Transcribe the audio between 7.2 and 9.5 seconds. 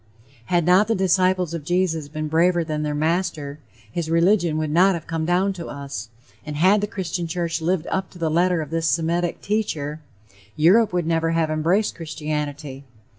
church lived up to the letter of this Semitic